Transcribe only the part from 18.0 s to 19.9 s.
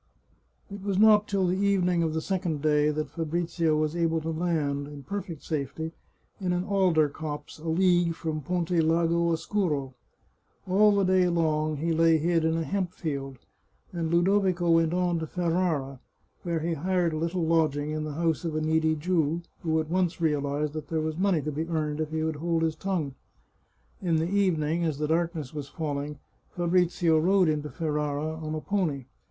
the house of a needy Jew, who